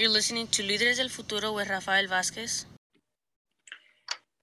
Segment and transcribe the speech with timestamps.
[0.00, 2.64] You're listening to Líderes del Futuro with Rafael Vázquez.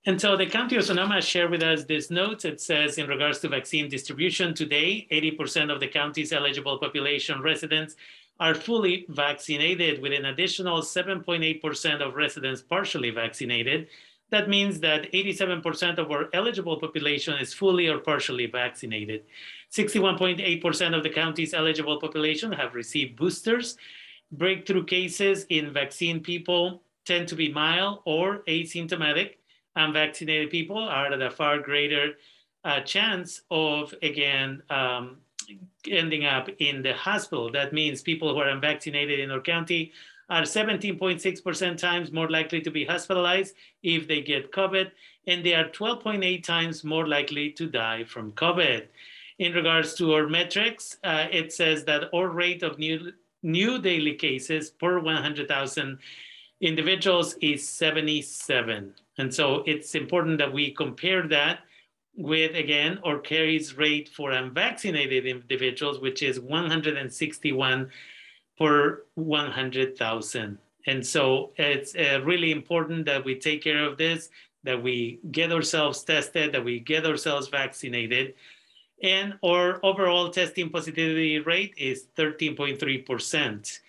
[0.06, 2.46] And so the County of Sonoma shared with us this note.
[2.46, 7.96] It says, in regards to vaccine distribution today, 80% of the county's eligible population residents
[8.40, 13.88] are fully vaccinated, with an additional 7.8% of residents partially vaccinated.
[14.30, 19.24] That means that 87% of our eligible population is fully or partially vaccinated.
[19.72, 23.76] 61.8% of the county's eligible population have received boosters,
[24.32, 29.36] breakthrough cases in vaccine people tend to be mild or asymptomatic.
[29.76, 32.14] Unvaccinated people are at a far greater
[32.66, 35.18] uh, chance of, again, um,
[35.90, 37.52] ending up in the hospital.
[37.52, 39.94] That means people who are unvaccinated in our county
[40.30, 44.92] are 17.6% times more likely to be hospitalized if they get COVID,
[45.28, 48.88] and they are 12.8 times more likely to die from COVID.
[49.40, 54.14] In regards to our metrics, uh, it says that our rate of new new daily
[54.14, 56.00] cases per 100,000
[56.62, 58.94] individuals is 77.
[59.18, 61.60] And so it's important that we compare that
[62.16, 67.92] with, again, our carries rate for unvaccinated individuals, which is 161
[68.58, 70.58] per 100,000.
[70.88, 74.30] And so it's uh, really important that we take care of this,
[74.64, 78.34] that we get ourselves tested, that we get ourselves vaccinated,
[79.04, 83.80] and our overall testing positivity rate is 13.3%.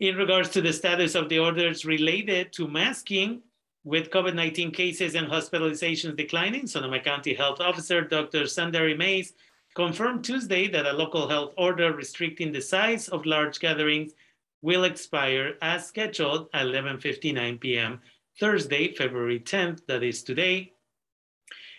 [0.00, 3.42] In regards to the status of the orders related to masking,
[3.84, 8.42] with COVID-19 cases and hospitalizations declining, Sonoma County Health Officer Dr.
[8.42, 9.32] Sundari Mase
[9.74, 14.12] confirmed Tuesday that a local health order restricting the size of large gatherings
[14.60, 18.00] will expire as scheduled at 11.59 p.m.
[18.38, 20.72] Thursday, February 10th, that is today,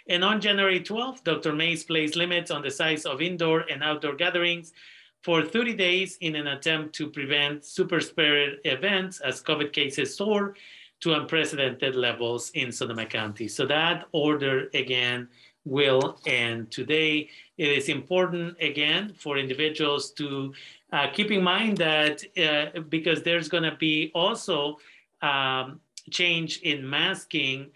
[0.10, 1.54] and on January 12th, Dr.
[1.54, 4.74] Mase placed limits on the size of indoor and outdoor gatherings
[5.22, 10.56] for 30 days in an attempt to prevent super spreader events as COVID cases soar
[11.02, 13.48] to unprecedented levels in Sonoma County.
[13.48, 15.28] So that order again
[15.64, 17.30] will end today.
[17.58, 20.54] It is important again for individuals to
[20.92, 24.80] uh, keep in mind that uh, because there's going to be also
[25.22, 27.68] um, change in masking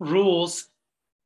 [0.00, 0.68] rules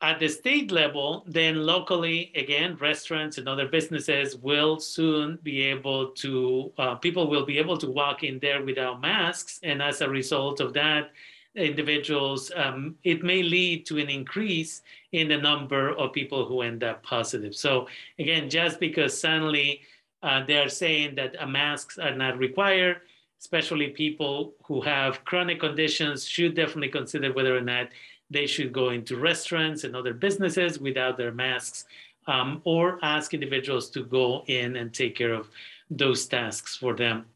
[0.02, 6.08] at the state level, then locally, again, restaurants and other businesses will soon be able
[6.12, 9.60] to, uh, people will be able to walk in there without masks.
[9.62, 11.10] And as a result of that,
[11.54, 16.82] individuals, um, it may lead to an increase in the number of people who end
[16.82, 17.54] up positive.
[17.54, 17.86] So,
[18.18, 19.82] again, just because suddenly
[20.22, 23.02] uh, they're saying that masks are not required,
[23.38, 27.88] especially people who have chronic conditions should definitely consider whether or not
[28.30, 31.86] they should go into restaurants and other businesses without their masks
[32.26, 35.48] um, or ask individuals to go in and take care of
[35.90, 37.26] those tasks for them.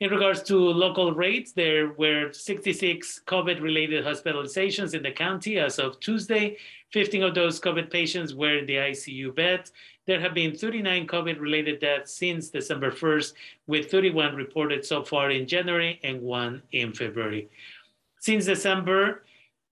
[0.00, 5.78] In regards to local rates, there were 66 COVID related hospitalizations in the county as
[5.78, 6.56] of Tuesday.
[6.90, 9.70] 15 of those COVID patients were in the ICU bed.
[10.06, 13.34] There have been 39 COVID related deaths since December 1st,
[13.66, 17.48] with 31 reported so far in January and one in February.
[18.18, 19.22] Since December,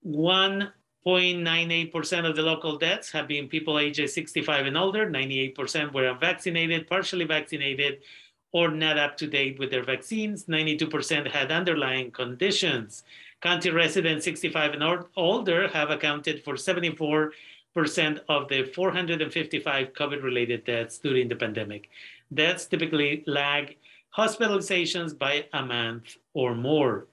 [0.05, 5.09] 1.98% of the local deaths have been people ages 65 and older.
[5.09, 7.99] 98% were unvaccinated, partially vaccinated,
[8.51, 10.45] or not up to date with their vaccines.
[10.45, 13.03] 92% had underlying conditions.
[13.41, 17.31] County residents 65 and older have accounted for 74%
[18.29, 21.89] of the 455 COVID related deaths during the pandemic.
[22.33, 23.75] Deaths typically lag
[24.15, 27.07] hospitalizations by a month or more.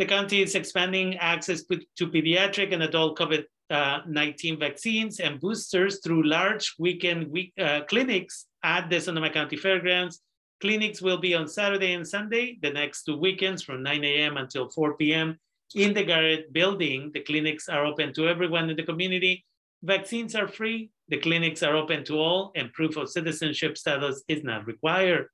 [0.00, 6.00] The county is expanding access to pediatric and adult COVID uh, 19 vaccines and boosters
[6.02, 10.22] through large weekend week, uh, clinics at the Sonoma County Fairgrounds.
[10.62, 14.38] Clinics will be on Saturday and Sunday, the next two weekends from 9 a.m.
[14.38, 15.38] until 4 p.m.
[15.74, 17.10] in the Garrett building.
[17.12, 19.44] The clinics are open to everyone in the community.
[19.82, 20.88] Vaccines are free.
[21.10, 25.26] The clinics are open to all, and proof of citizenship status is not required.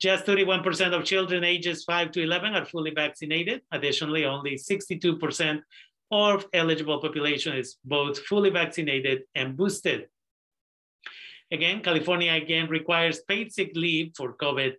[0.00, 3.62] Just 31% of children ages 5 to 11 are fully vaccinated.
[3.72, 5.60] Additionally, only 62%
[6.10, 10.08] of eligible population is both fully vaccinated and boosted.
[11.50, 14.74] Again, California again requires paid sick leave for COVID.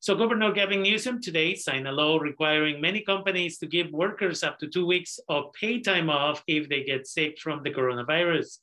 [0.00, 4.58] So Governor Gavin Newsom today signed a law requiring many companies to give workers up
[4.60, 8.58] to two weeks of paid time off if they get sick from the coronavirus.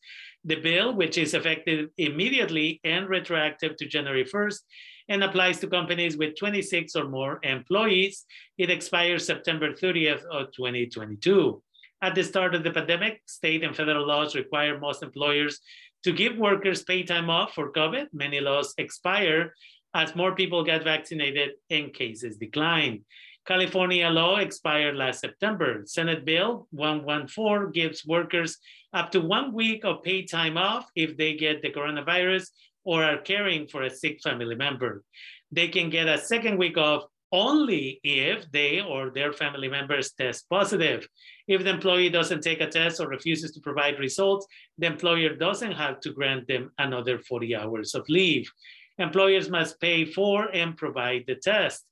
[0.46, 4.60] The bill, which is effective immediately and retroactive to January 1st,
[5.10, 8.26] and applies to companies with 26 or more employees.
[8.58, 11.62] It expires September 30th of 2022.
[12.02, 15.60] At the start of the pandemic, state and federal laws require most employers
[16.04, 18.08] to give workers pay time off for COVID.
[18.14, 19.54] Many laws expire
[19.94, 23.06] as more people get vaccinated and cases decline.
[23.48, 25.84] California law expired last September.
[25.86, 28.58] Senate Bill 114 gives workers
[28.94, 32.50] up to one week of paid time off if they get the coronavirus
[32.86, 35.04] or are caring for a sick family member.
[35.52, 40.48] They can get a second week off only if they or their family members test
[40.50, 41.08] positive.
[41.48, 44.48] If the employee doesn't take a test or refuses to provide results,
[44.78, 48.50] the employer doesn't have to grant them another 40 hours of leave.
[49.00, 51.84] Employers must pay for and provide the test.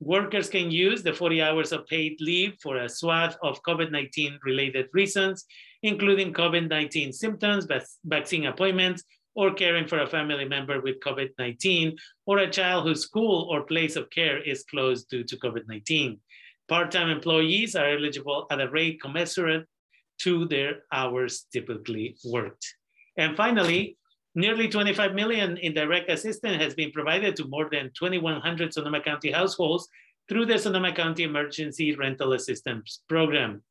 [0.00, 4.86] Workers can use the 40 hours of paid leave for a swath of COVID-19 related
[4.92, 5.44] reasons,
[5.82, 7.66] including COVID-19 symptoms,
[8.04, 9.02] vaccine appointments,
[9.38, 11.96] or caring for a family member with COVID-19,
[12.26, 16.18] or a child whose school or place of care is closed due to COVID-19.
[16.68, 19.64] Part-time employees are eligible at a rate commensurate
[20.22, 22.66] to their hours typically worked.
[23.16, 23.96] And finally,
[24.34, 29.32] Nearly 25 million in direct assistance has been provided to more than 2,100 Sonoma County
[29.32, 29.88] households
[30.28, 33.62] through the Sonoma County Emergency Rental Assistance Program.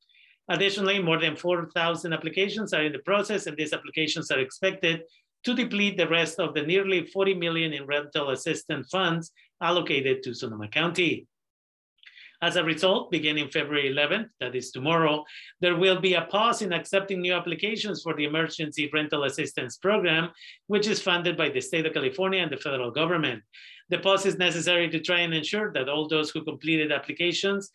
[0.49, 5.03] Additionally, more than 4,000 applications are in the process and these applications are expected
[5.47, 10.33] to deplete the rest of the nearly 40 million in rental assistance funds allocated to
[10.33, 11.25] Sonoma County.
[12.41, 15.23] As a result, beginning February 11th, that is tomorrow,
[15.61, 20.31] there will be a pause in accepting new applications for the Emergency Rental Assistance Program,
[20.67, 23.41] which is funded by the state of California and the federal government.
[23.87, 27.71] The pause is necessary to try and ensure that all those who completed applications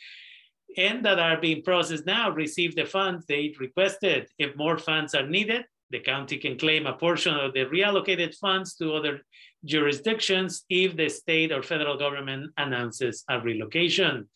[0.76, 4.28] and that are being processed now receive the funds they requested.
[4.38, 8.74] If more funds are needed, the county can claim a portion of the reallocated funds
[8.76, 9.20] to other
[9.64, 14.28] jurisdictions if the state or federal government announces a relocation.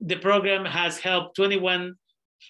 [0.00, 1.96] The program has helped 21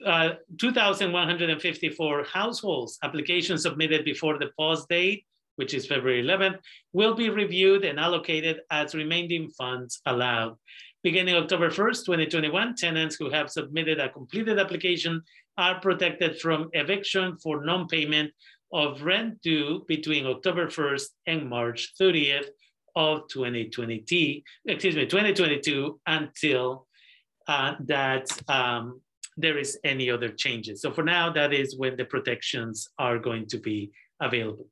[0.06, 0.30] uh,
[0.60, 2.96] 2,154 households.
[3.02, 5.24] Applications submitted before the pause date,
[5.56, 6.58] which is February 11th,
[6.92, 10.54] will be reviewed and allocated as remaining funds allowed.
[11.02, 15.22] Beginning October 1st, 2021, tenants who have submitted a completed application
[15.58, 18.30] are protected from eviction for non-payment
[18.72, 22.48] of rent due between October 1st and March 30th
[22.96, 26.86] of 2020, excuse me, 2022 until
[27.48, 29.00] uh, that um,
[29.36, 30.82] there is any other changes.
[30.82, 34.66] So for now, that is when the protections are going to be available.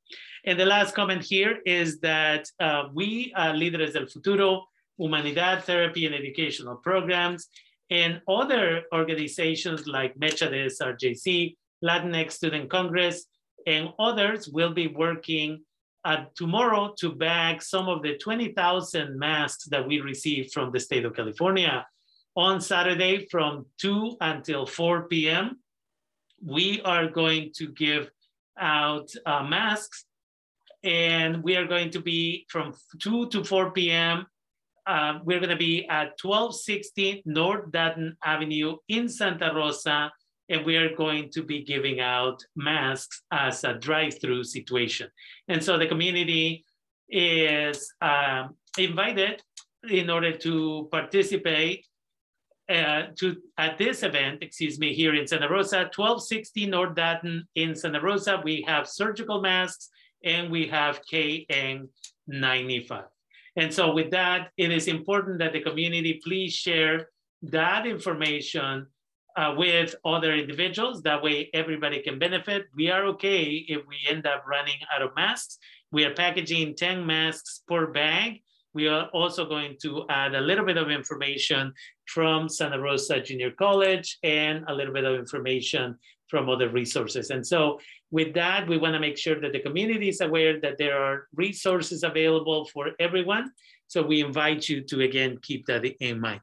[0.44, 4.66] And the last comment here is that uh, we, uh, Líderes del Futuro,
[4.98, 7.48] Humanidad Therapy and Educational Programs,
[7.90, 13.26] and other organizations like Mecha de SRJC, Latinx Student Congress,
[13.66, 15.60] and others will be working
[16.04, 21.04] uh, tomorrow to bag some of the 20,000 masks that we received from the state
[21.04, 21.86] of California.
[22.36, 25.58] On Saturday from 2 until 4 p.m.,
[26.44, 28.10] we are going to give
[28.58, 30.04] out uh, masks
[30.84, 34.26] and we are going to be from 2 to 4 p.m.
[34.88, 40.10] Uh, we're going to be at 1260 North Dutton Avenue in Santa Rosa
[40.48, 45.10] and we are going to be giving out masks as a drive-through situation.
[45.48, 46.64] And so the community
[47.08, 49.42] is um, invited
[49.88, 51.84] in order to participate
[52.70, 57.74] uh, to at this event, excuse me, here in Santa Rosa, 1260 North Dutton in
[57.74, 59.88] Santa Rosa, we have surgical masks
[60.24, 63.04] and we have KN95.
[63.58, 67.08] And so with that, it is important that the community please share
[67.42, 68.86] that information
[69.36, 71.02] uh, with other individuals.
[71.02, 72.66] That way everybody can benefit.
[72.76, 75.58] We are okay if we end up running out of masks.
[75.90, 78.42] We are packaging 10 masks per bag.
[78.74, 81.72] We are also going to add a little bit of information
[82.06, 85.98] from Santa Rosa Junior College and a little bit of information
[86.28, 87.30] from other resources.
[87.30, 87.80] And so
[88.10, 92.02] with that, we wanna make sure that the community is aware that there are resources
[92.02, 93.52] available for everyone.
[93.86, 96.40] So we invite you to, again, keep that in mind.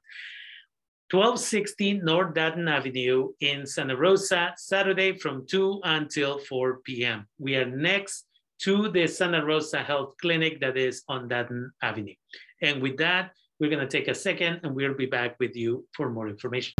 [1.12, 7.28] 1260 North Dutton Avenue in Santa Rosa, Saturday from 2 until 4 p.m.
[7.38, 8.26] We are next
[8.64, 12.16] to the Santa Rosa Health Clinic that is on Dutton Avenue.
[12.62, 16.10] And with that, we're gonna take a second and we'll be back with you for
[16.10, 16.74] more information.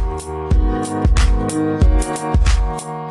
[1.54, 3.09] you.